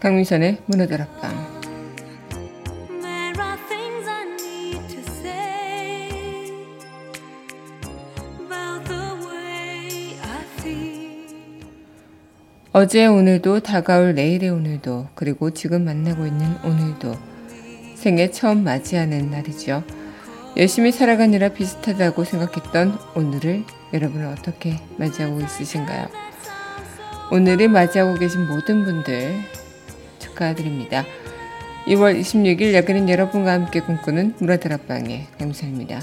강민선의 0.00 0.58
앞방 1.00 1.58
어제 12.72 13.06
오늘도 13.06 13.60
다가올 13.60 14.14
내일의 14.14 14.50
오늘도 14.50 15.08
그리고 15.16 15.50
지금 15.50 15.84
만나고 15.84 16.26
있는 16.26 16.46
오늘도 16.64 17.16
생애 17.96 18.30
처음 18.30 18.62
맞이하는 18.62 19.32
날이죠. 19.32 19.82
열심히 20.56 20.92
살아가느라 20.92 21.48
비슷하다고 21.48 22.22
생각했던 22.22 22.96
오늘을 23.16 23.64
여러분은 23.92 24.28
어떻게 24.28 24.78
맞이하고 24.96 25.40
있으신가요? 25.40 26.06
오늘을 27.32 27.68
맞이하고 27.68 28.14
계신 28.14 28.46
모든 28.46 28.84
분들 28.84 29.57
축하드립니다. 30.38 31.04
2월 31.86 32.18
26일 32.18 32.74
여기는 32.74 33.08
여러분과 33.08 33.52
함께 33.52 33.80
꿈꾸는 33.80 34.34
문화드랍방의 34.38 35.26
강사입니다. 35.38 36.00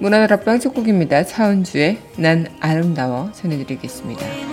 문화다락방 0.00 0.60
첫 0.60 0.74
곡입니다. 0.74 1.24
차은주의 1.24 1.98
난 2.16 2.46
아름다워 2.60 3.32
전해드리겠습니다. 3.32 4.47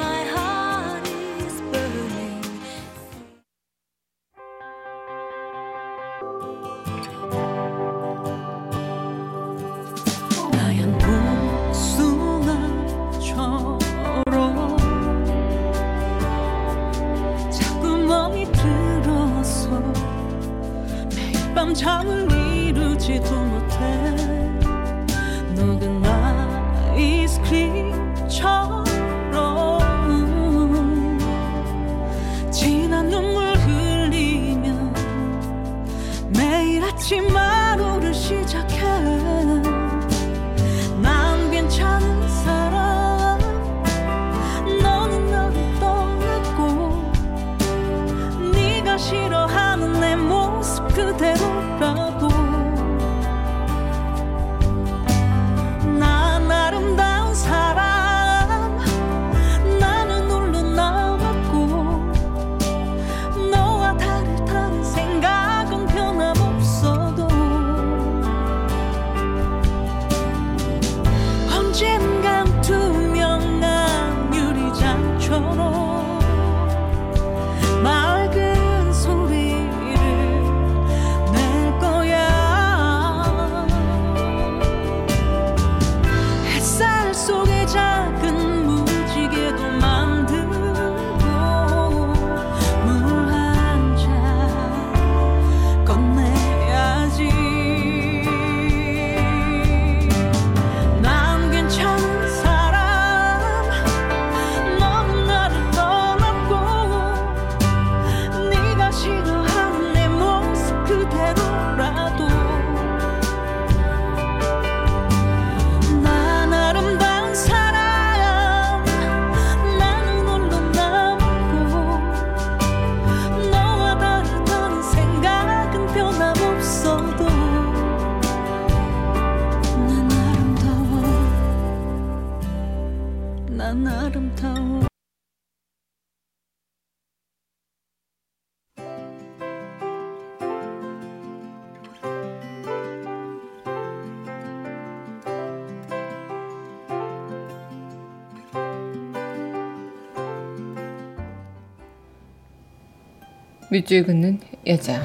밑줄 153.71 154.05
긋는 154.05 154.39
여자 154.67 155.01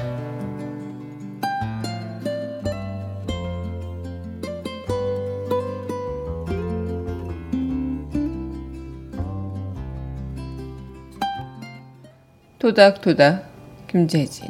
토닥토닥 12.59 13.49
김재진 13.87 14.47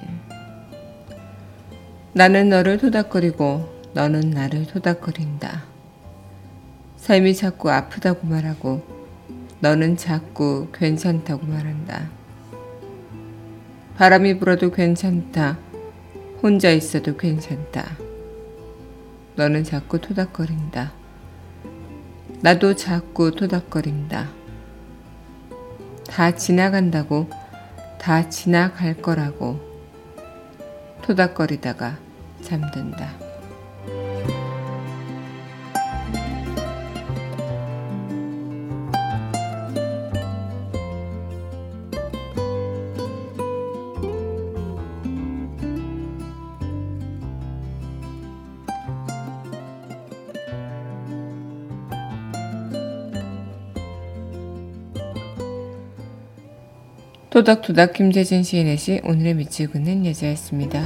나는 2.13 2.49
너를 2.49 2.77
토닥거리고 2.77 3.81
너는 3.93 4.31
나를 4.31 4.67
토닥거린다. 4.67 5.63
삶이 6.97 7.35
자꾸 7.35 7.71
아프다고 7.71 8.27
말하고 8.27 8.85
너는 9.61 9.95
자꾸 9.95 10.67
괜찮다고 10.73 11.45
말한다. 11.45 12.20
바람이 13.97 14.39
불어도 14.39 14.71
괜찮다. 14.71 15.57
혼자 16.41 16.71
있어도 16.71 17.17
괜찮다. 17.17 17.97
너는 19.35 19.63
자꾸 19.63 19.99
토닥거린다. 20.01 20.91
나도 22.41 22.75
자꾸 22.75 23.31
토닥거린다. 23.31 24.29
다 26.07 26.35
지나간다고, 26.35 27.29
다 27.99 28.27
지나갈 28.29 28.95
거라고 28.95 29.59
토닥거리다가 31.03 31.97
잠든다. 32.41 33.20
토닥토닥 57.41 57.93
김재진 57.93 58.43
시인의 58.43 58.77
시 58.77 59.01
오늘의 59.03 59.33
밑을 59.33 59.71
긋는 59.71 60.05
여자였습니다. 60.05 60.85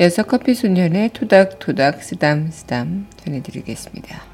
여섯 0.00 0.22
커피 0.22 0.54
소년의 0.54 1.10
토닥토닥 1.10 2.02
쓰담쓰담 2.02 3.06
전해드리겠습니다. 3.18 4.33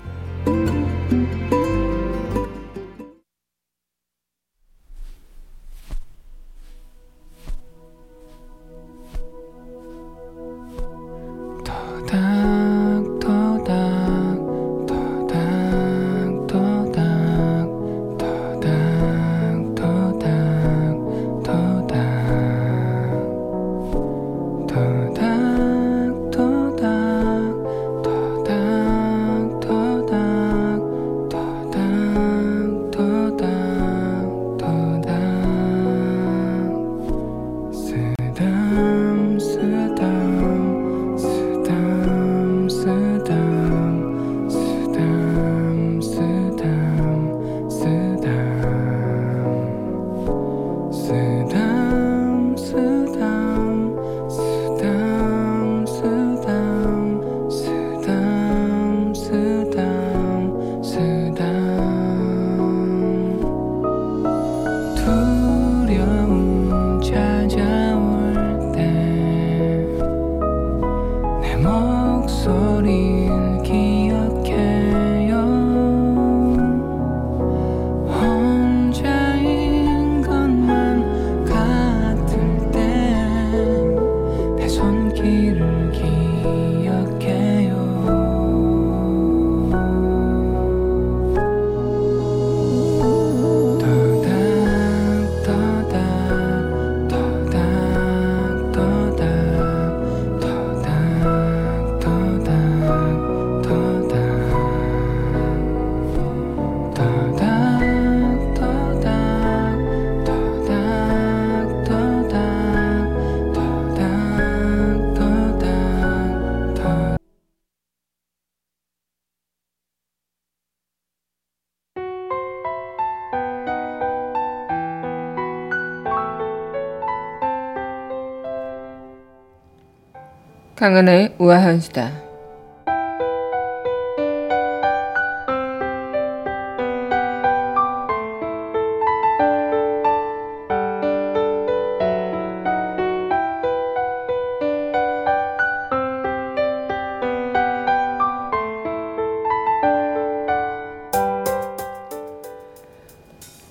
강은의 130.81 131.35
우아한 131.37 131.79
수다. 131.79 132.11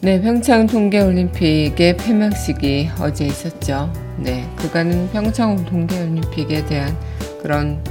네, 0.02 0.22
평창 0.22 0.68
동계올림픽의 0.68 1.98
폐막식이 1.98 2.90
어제 3.02 3.26
있었죠. 3.26 4.09
네, 4.22 4.50
그간은 4.58 5.10
평창 5.12 5.64
동계올림픽에 5.64 6.66
대한 6.66 6.98
그런 7.42 7.82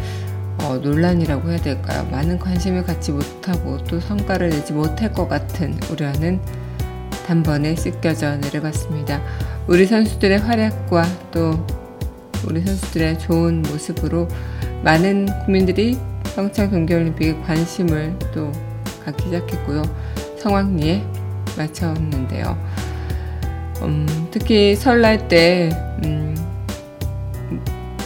어, 0.59 0.77
논란이라고 0.77 1.49
해야 1.49 1.59
될까요? 1.59 2.07
많은 2.11 2.39
관심을 2.39 2.85
갖지 2.85 3.13
못하고 3.13 3.79
또 3.85 3.99
성과를 3.99 4.51
내지 4.51 4.75
못할 4.75 5.13
것 5.13 5.27
같은 5.27 5.79
우려는 5.91 6.41
단번에 7.27 7.75
씻겨져 7.77 8.37
내려갔습니다. 8.37 9.23
우리 9.67 9.87
선수들의 9.87 10.39
활약과 10.39 11.05
또 11.31 11.67
우리 12.47 12.61
선수들의 12.61 13.19
좋은 13.21 13.63
모습으로 13.63 14.29
많은 14.83 15.29
국민들이 15.47 15.99
평창 16.35 16.71
동계올림픽에 16.71 17.41
관심을 17.41 18.19
또 18.35 18.53
갖기 19.05 19.25
시작했고요. 19.25 19.83
성황리에 20.39 21.05
마쳤는데요. 21.57 22.57
음, 23.83 24.29
특히 24.31 24.75
설날 24.75 25.29
때 25.29 25.71
음, 26.05 26.35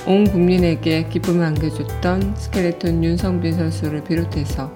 온 0.06 0.24
국민에게 0.24 1.08
기쁨을 1.08 1.44
안겨줬던 1.46 2.34
스켈레톤 2.36 3.04
윤성빈 3.04 3.54
선수를 3.54 4.04
비롯해서 4.04 4.72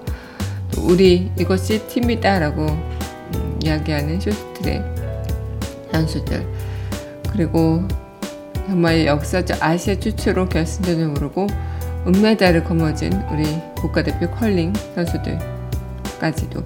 우리 0.77 1.31
이것이 1.37 1.85
팀이다라고 1.87 2.65
음, 2.65 3.59
이야기하는 3.63 4.19
쇼트트랙 4.19 4.83
선수들 5.91 6.47
그리고 7.31 7.83
정말 8.67 9.05
역사적 9.05 9.63
아시아 9.63 9.95
최초로 9.95 10.49
결승전에 10.49 11.05
오르고 11.05 11.47
은메달을 12.07 12.63
거머쥔 12.63 13.13
우리 13.31 13.43
국가대표 13.75 14.29
컬링 14.31 14.73
선수들까지도 14.95 16.63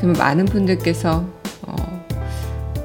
정말 0.00 0.18
많은 0.18 0.44
분들께서 0.44 1.18
어, 1.18 1.35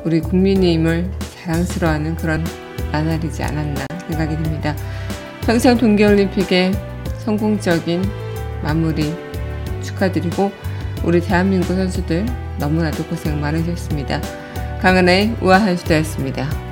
우리 0.03 0.19
국민님을 0.19 1.09
자랑스러워하는 1.43 2.15
그런 2.15 2.43
나날이지 2.91 3.43
않았나 3.43 3.85
생각이 4.07 4.35
듭니다. 4.41 4.75
평창 5.41 5.77
동계올림픽의 5.77 6.71
성공적인 7.19 8.03
마무리 8.63 9.13
축하드리고 9.83 10.51
우리 11.03 11.21
대한민국 11.21 11.75
선수들 11.75 12.25
너무나도 12.59 13.05
고생 13.05 13.39
많으셨습니다. 13.39 14.21
강은의 14.81 15.35
우아한 15.41 15.77
수다였습니다. 15.77 16.70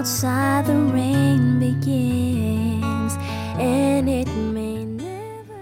outside 0.00 0.64
the 0.66 0.74
rain 0.96 1.58
begins 1.60 3.12
and 3.60 4.08
it 4.08 4.28
may 4.52 4.84
never 4.84 5.60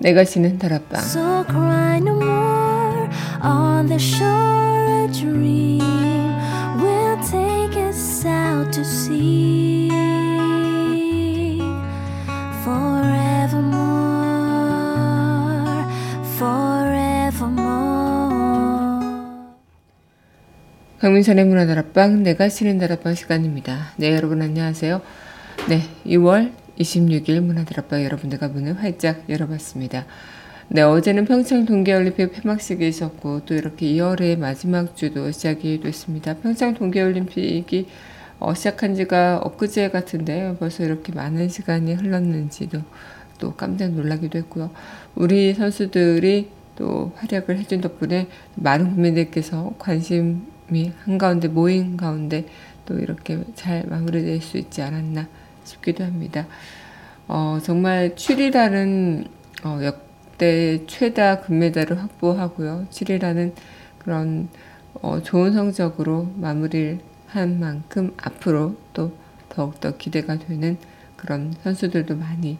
내가 0.00 0.24
지는 0.24 0.58
다락방 0.58 1.00
So 1.00 1.44
cry 1.48 1.98
no 2.00 2.14
more 2.20 3.08
on 3.40 3.86
the 3.88 3.98
shore 3.98 5.04
a 5.04 5.08
dream 5.08 5.80
will 6.82 7.16
take 7.24 7.76
us 7.88 8.24
out 8.26 8.72
to 8.72 8.84
sea 8.84 9.88
forevermore 12.64 13.13
강민선의 21.05 21.45
문화다락방 21.45 22.23
내가 22.23 22.49
쉬는 22.49 22.79
다락방 22.79 23.13
시간입니다. 23.13 23.91
네 23.97 24.15
여러분 24.15 24.41
안녕하세요. 24.41 25.03
네 25.69 25.83
2월 26.03 26.51
26일 26.79 27.41
문화다락방 27.41 28.03
여러분들과 28.03 28.47
문을 28.47 28.81
활짝 28.81 29.29
열어봤습니다. 29.29 30.07
네 30.69 30.81
어제는 30.81 31.25
평창 31.25 31.67
동계올림픽 31.67 32.31
폐막식이 32.31 32.87
있었고 32.87 33.45
또 33.45 33.53
이렇게 33.53 33.85
2월의 33.85 34.39
마지막 34.39 34.97
주도 34.97 35.29
시작이 35.29 35.79
됐습니다. 35.81 36.37
평창 36.37 36.73
동계올림픽이 36.73 37.87
어, 38.39 38.55
시작한 38.55 38.95
지가 38.95 39.41
엊그제 39.43 39.91
같은데 39.91 40.55
벌써 40.57 40.83
이렇게 40.83 41.13
많은 41.13 41.49
시간이 41.49 41.93
흘렀는지도 41.93 42.79
또 43.37 43.53
깜짝 43.53 43.91
놀라기도 43.91 44.39
했고요. 44.39 44.71
우리 45.13 45.53
선수들이 45.53 46.49
또 46.75 47.11
활약을 47.17 47.59
해준 47.59 47.79
덕분에 47.81 48.27
많은 48.55 48.95
국민들께서 48.95 49.75
관심 49.77 50.54
미 50.67 50.91
한가운데 51.03 51.47
모인 51.47 51.97
가운데 51.97 52.45
또 52.85 52.97
이렇게 52.99 53.43
잘 53.55 53.85
마무리될 53.87 54.41
수 54.41 54.57
있지 54.57 54.81
않았나 54.81 55.27
싶기도 55.63 56.03
합니다. 56.03 56.47
어, 57.27 57.59
정말 57.63 58.15
7위라는 58.15 59.27
어, 59.63 59.79
역대 59.83 60.85
최다 60.85 61.41
금메달을 61.41 62.01
확보하고요. 62.01 62.87
7위라는 62.91 63.53
그런 63.99 64.49
어, 65.01 65.21
좋은 65.21 65.53
성적으로 65.53 66.31
마무리를 66.35 66.99
한 67.27 67.59
만큼 67.59 68.13
앞으로 68.17 68.75
또 68.93 69.13
더욱더 69.49 69.97
기대가 69.97 70.37
되는 70.37 70.77
그런 71.15 71.53
선수들도 71.63 72.15
많이 72.15 72.57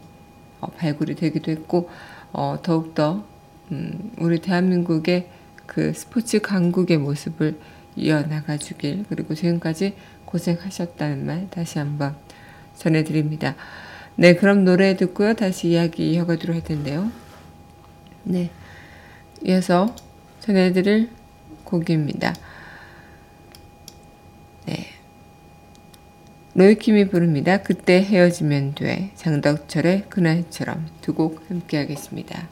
어, 0.60 0.68
발굴이 0.68 1.14
되기도 1.14 1.52
했고 1.52 1.88
어, 2.32 2.58
더욱더 2.62 3.24
음, 3.70 4.12
우리 4.18 4.40
대한민국의 4.40 5.28
그 5.66 5.92
스포츠 5.92 6.40
강국의 6.40 6.98
모습을 6.98 7.58
이어나가 7.96 8.56
주길 8.56 9.04
그리고 9.08 9.34
지금까지 9.34 9.94
고생하셨다는 10.26 11.26
말 11.26 11.48
다시 11.50 11.78
한번 11.78 12.16
전해드립니다. 12.76 13.56
네, 14.16 14.34
그럼 14.34 14.64
노래 14.64 14.96
듣고요. 14.96 15.34
다시 15.34 15.68
이야기 15.68 16.12
이어가도록 16.12 16.54
할 16.56 16.64
텐데요. 16.64 17.10
네, 18.24 18.50
이어서 19.44 19.94
전해드릴 20.40 21.10
곡입니다. 21.64 22.34
네. 24.66 24.86
로이킴이 26.54 27.08
부릅니다. 27.08 27.58
그때 27.62 28.02
헤어지면 28.02 28.74
돼. 28.74 29.10
장덕철의 29.16 30.06
그날처럼 30.08 30.88
두 31.02 31.14
곡 31.14 31.50
함께 31.50 31.76
하겠습니다. 31.78 32.48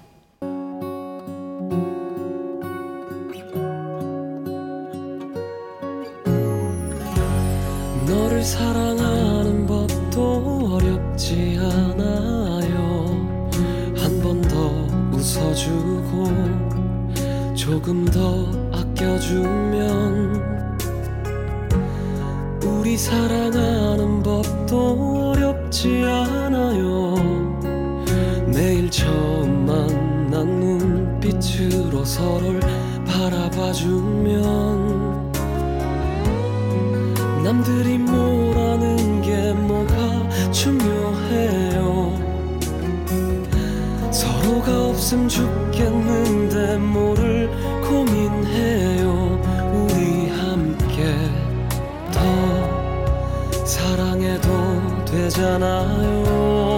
사랑해도 55.44 56.68
되 56.70 56.73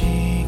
네, 0.00 0.46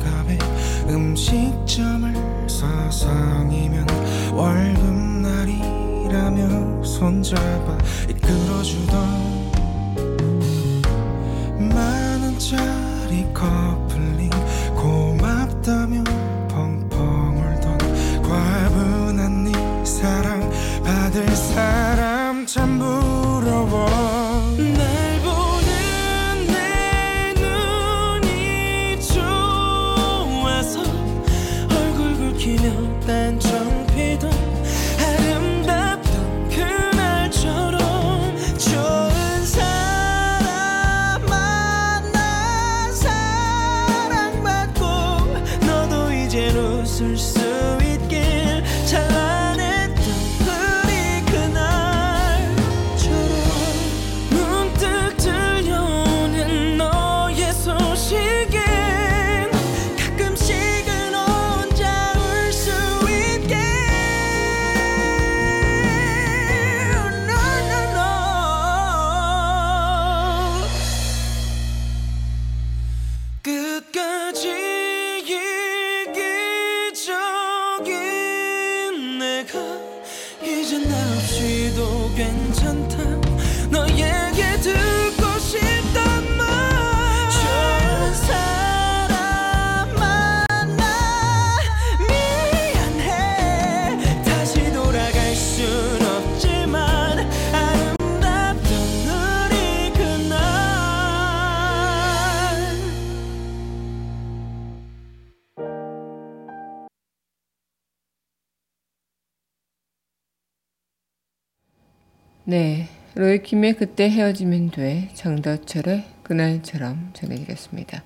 로이킴의 113.24 113.76
그때 113.76 114.10
헤어지면 114.10 114.72
돼 114.72 115.08
장다철의 115.14 116.04
그날처럼 116.22 117.08
전해드렸습니다. 117.14 118.02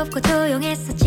귀엽고 0.04 0.20
조용했었지 0.20 1.03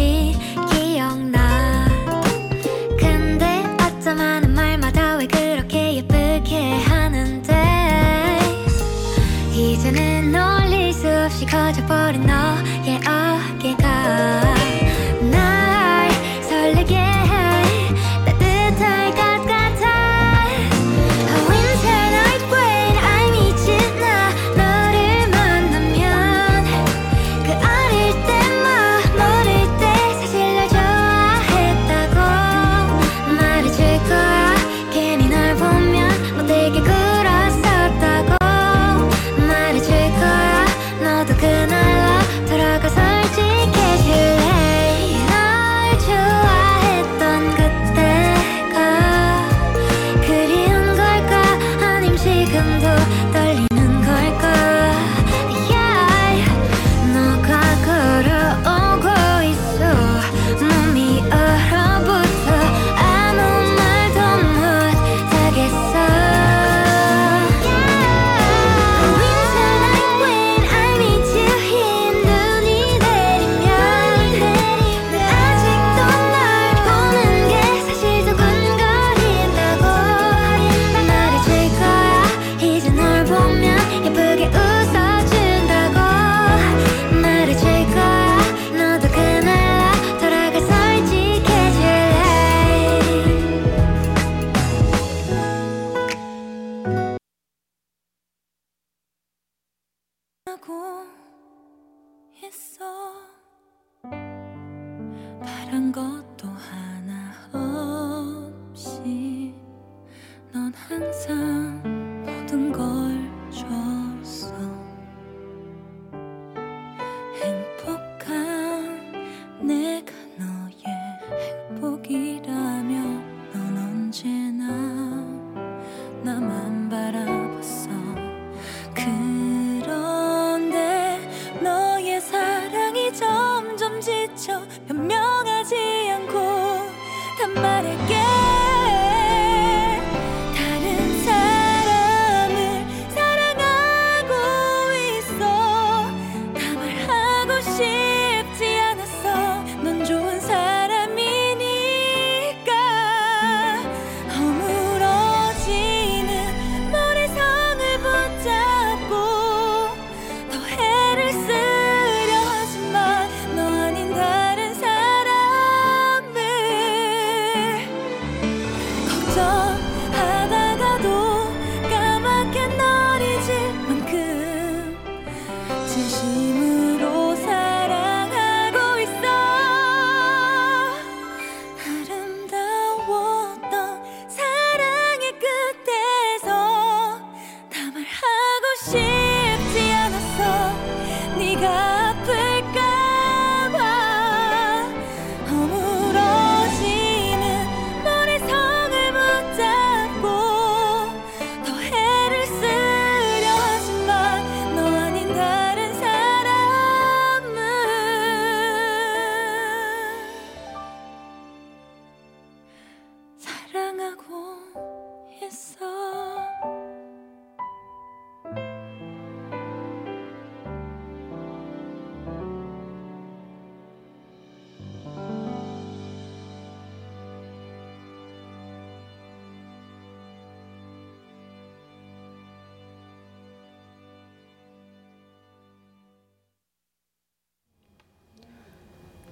하고 100.48 101.06
있어. 102.42 102.86
바란 105.42 105.92
것도 105.92 106.48
하나 106.48 107.34
없이 108.72 109.54
넌 110.54 110.74
항상 110.74 111.84
모든 112.26 112.72
걸 112.72 113.17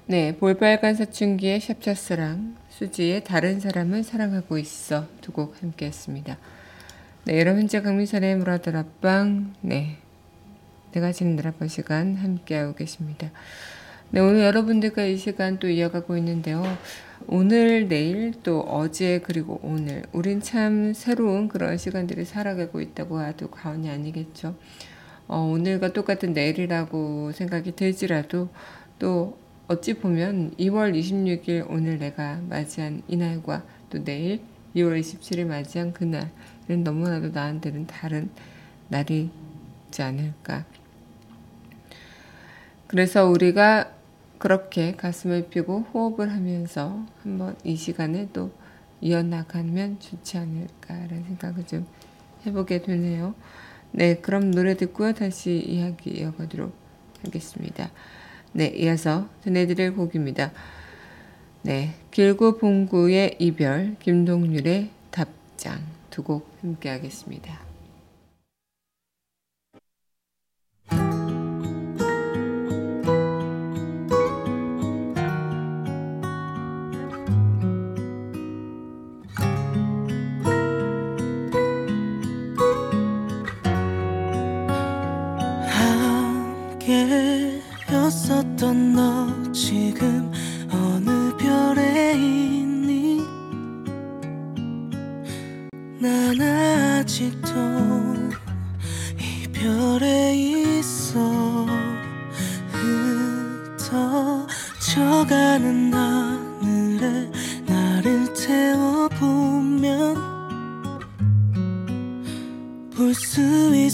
네, 0.07 0.37
볼빨간 0.37 0.93
사춘기의 0.93 1.59
샵차스랑 1.59 2.55
수지의 2.69 3.23
다른 3.23 3.59
사람을 3.59 4.03
사랑하고 4.03 4.59
있어 4.59 5.07
두 5.21 5.31
곡 5.31 5.59
함께 5.63 5.87
했습니다. 5.87 6.37
네, 7.23 7.39
여러분 7.39 7.61
현재 7.61 7.81
강민선의 7.81 8.35
무라들 8.35 8.75
앞방 8.77 9.55
네, 9.61 9.97
내가 10.91 11.11
지는 11.11 11.35
드라마 11.35 11.67
시간 11.67 12.15
함께하고 12.17 12.75
계십니다. 12.75 13.31
네, 14.11 14.19
오늘 14.19 14.41
여러분들과 14.41 15.05
이 15.05 15.17
시간 15.17 15.57
또 15.57 15.67
이어가고 15.67 16.15
있는데요. 16.17 16.63
오늘, 17.25 17.87
내일, 17.87 18.33
또 18.43 18.61
어제, 18.61 19.19
그리고 19.23 19.59
오늘. 19.63 20.03
우린 20.13 20.39
참 20.39 20.93
새로운 20.93 21.47
그런 21.47 21.77
시간들을 21.79 22.25
살아가고 22.25 22.79
있다고 22.79 23.23
해도 23.23 23.49
과언이 23.49 23.89
아니겠죠. 23.89 24.55
어, 25.27 25.39
오늘과 25.39 25.93
똑같은 25.93 26.33
내일이라고 26.33 27.31
생각이 27.31 27.71
들지라도 27.75 28.49
또 28.99 29.39
어찌 29.67 29.95
보면 29.95 30.51
2월 30.57 30.93
26일 30.93 31.65
오늘 31.67 31.97
내가 31.97 32.39
맞이한 32.49 33.01
이날과 33.07 33.63
또 33.89 34.03
내일 34.03 34.41
2월 34.75 34.99
27일 34.99 35.45
맞이한 35.45 35.91
그날은 35.93 36.83
너무나도 36.83 37.29
나한테는 37.29 37.87
다른 37.87 38.29
날이지 38.89 39.31
않을까. 40.01 40.65
그래서 42.85 43.25
우리가 43.25 43.91
그렇게 44.37 44.95
가슴을 44.95 45.47
펴고 45.49 45.79
호흡을 45.93 46.31
하면서 46.31 47.03
한번 47.23 47.55
이 47.63 47.75
시간을 47.75 48.29
또 48.33 48.51
이어나가면 49.01 49.99
좋지 49.99 50.37
않을까라는 50.37 51.23
생각을 51.23 51.65
좀 51.65 51.87
해보게 52.45 52.83
되네요. 52.83 53.33
네, 53.91 54.17
그럼 54.17 54.51
노래 54.51 54.77
듣고요. 54.77 55.13
다시 55.13 55.57
이야기 55.57 56.11
이어가도록 56.11 56.71
하겠습니다. 57.23 57.89
네, 58.55 58.67
이어서 58.67 59.27
전해드릴 59.43 59.95
곡입니다. 59.95 60.53
네, 61.63 61.93
길고 62.11 62.57
봉구의 62.57 63.35
이별, 63.39 63.97
김동률의 63.99 64.91
답장 65.11 65.81
두 66.09 66.23
곡 66.23 66.49
함께 66.61 66.87
하겠습니다. 66.87 67.64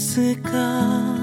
있을까 0.02 1.21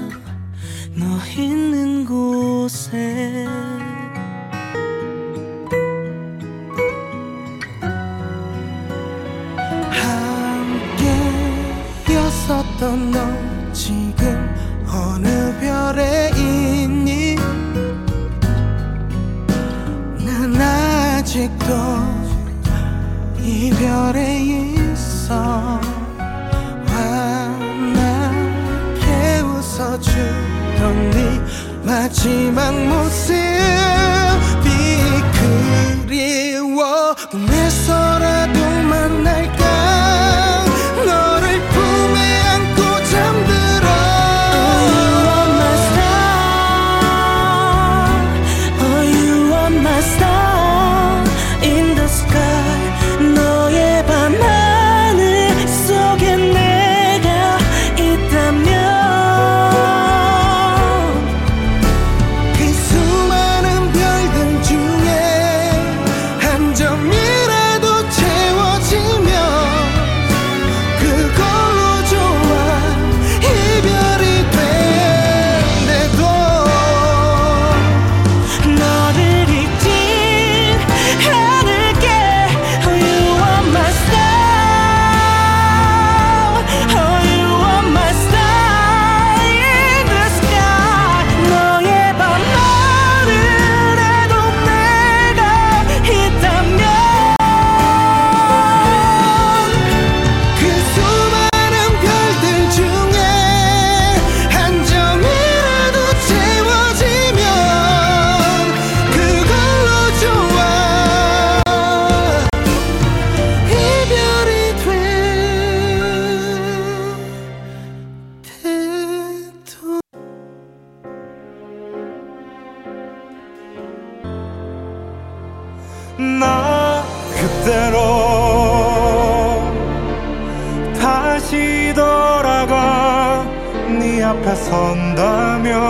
앞에 134.30 134.54
선다면 134.54 135.80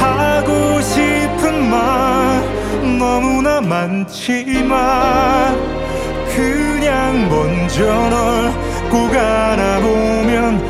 하고 0.00 0.80
싶은 0.80 1.70
말 1.70 2.42
너무나 2.98 3.60
많지만 3.60 4.76
그냥 6.34 7.28
먼저 7.28 7.84
널꼭 8.10 9.14
알아보면 9.14 10.61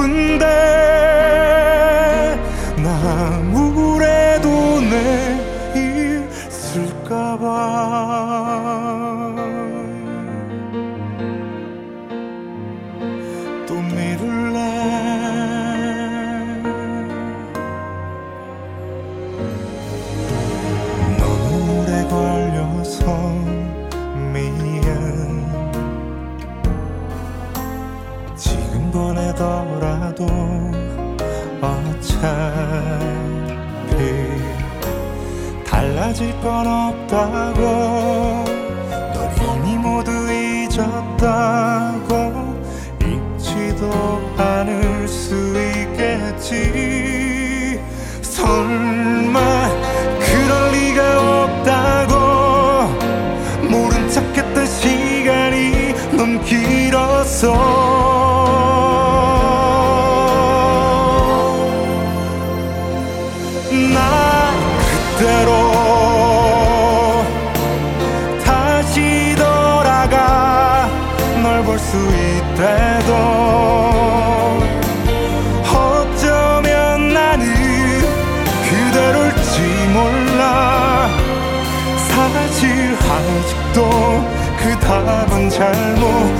싶은데 0.00 0.89
건 37.10 37.34
없다고 37.34 37.89
잘모 85.60 86.39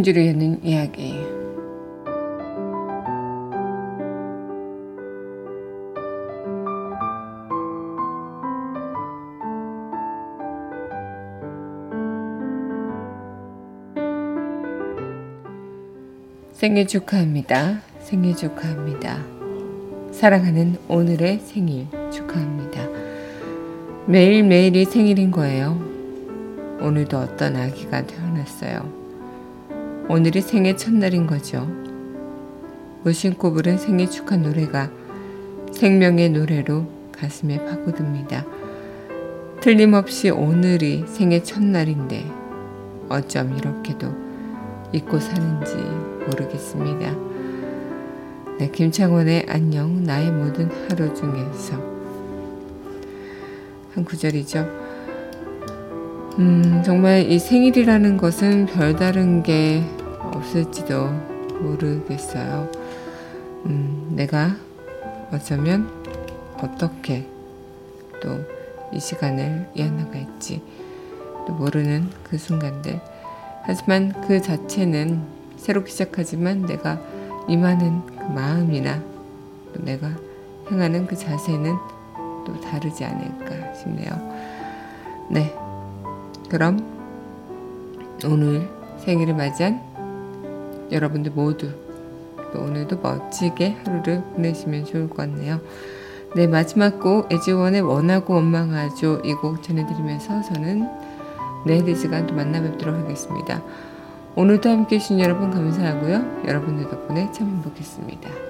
한 0.00 0.02
줄을 0.02 0.28
여는 0.28 0.64
이야기. 0.64 1.12
생일 16.52 16.86
축하합니다. 16.86 17.82
생일 17.98 18.34
축하합니다. 18.34 19.18
사랑하는 20.12 20.78
오늘의 20.88 21.40
생일 21.40 21.88
축하합니다. 22.10 22.88
매일매일이 24.06 24.86
생일인 24.86 25.30
거예요. 25.30 25.78
오늘도 26.80 27.18
어떤 27.18 27.56
아기가 27.56 28.06
태어났어요. 28.06 28.99
오늘이 30.12 30.40
생애 30.40 30.74
첫날인 30.74 31.28
거죠. 31.28 31.68
부른 33.38 33.78
생일 33.78 34.10
축하 34.10 34.36
노래가 34.36 34.90
생명의 35.70 36.30
노래로 36.30 36.84
가슴에 37.12 37.64
파고듭니다. 37.64 38.44
틀림없이 39.60 40.30
오늘이 40.30 41.04
생애 41.06 41.44
첫날인데 41.44 42.28
어쩜 43.08 43.56
이렇게도 43.56 44.12
잊고 44.92 45.20
사는지 45.20 45.76
모르겠습니다. 46.26 47.14
네, 48.58 48.68
김창원의 48.68 49.46
안녕 49.48 50.02
나의 50.02 50.32
모든 50.32 50.68
하루 50.88 51.14
중에서 51.14 51.76
한 53.94 54.04
구절이죠. 54.04 54.90
음, 56.40 56.82
정말 56.84 57.30
이 57.30 57.38
생일이라는 57.38 58.16
것은 58.16 58.66
별다른 58.66 59.44
게 59.44 59.84
없을지도 60.40 61.08
모르겠어요. 61.60 62.70
음, 63.66 64.12
내가 64.16 64.56
어쩌면 65.32 65.88
어떻게 66.62 67.26
또 68.20 68.60
이 68.92 68.98
시간을 68.98 69.68
이어나갈지 69.74 70.62
또 71.46 71.52
모르는 71.54 72.10
그 72.24 72.38
순간들. 72.38 73.00
하지만 73.62 74.12
그 74.26 74.40
자체는 74.40 75.22
새롭게 75.56 75.90
시작하지만 75.90 76.66
내가 76.66 77.00
임하는 77.48 78.04
그 78.06 78.14
마음이나 78.32 79.00
또 79.72 79.82
내가 79.84 80.10
행하는 80.70 81.06
그 81.06 81.16
자세는 81.16 81.74
또 82.46 82.60
다르지 82.60 83.04
않을까 83.04 83.74
싶네요. 83.74 84.10
네. 85.30 85.54
그럼 86.48 86.84
오늘 88.24 88.68
생일을 88.98 89.34
맞이한 89.34 89.89
여러분들 90.90 91.32
모두 91.32 91.70
또 92.52 92.60
오늘도 92.60 92.98
멋지게 93.00 93.76
하루를 93.84 94.22
보내시면 94.34 94.84
좋을 94.84 95.08
것 95.08 95.16
같네요. 95.18 95.60
네, 96.36 96.46
마지막 96.46 97.00
곡 97.00 97.32
에지원의 97.32 97.80
원하고 97.82 98.34
원망하죠. 98.34 99.22
이 99.24 99.34
곡 99.34 99.62
전해드리면서 99.62 100.42
저는 100.42 100.88
내일 101.66 101.88
이 101.88 101.94
시간 101.94 102.26
또 102.26 102.34
만나 102.34 102.60
뵙도록 102.60 102.96
하겠습니다. 102.96 103.62
오늘도 104.36 104.68
함께 104.70 104.96
해주신 104.96 105.20
여러분 105.20 105.50
감사하고요. 105.50 106.44
여러분들 106.46 106.88
덕분에 106.88 107.30
참 107.32 107.48
행복했습니다. 107.48 108.49